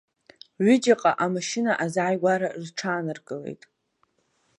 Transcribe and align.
Ҩыџьаҟа 0.65 1.11
амашьына 1.25 1.71
азааигәара 1.83 2.49
рҽааныркылеит. 2.63 3.61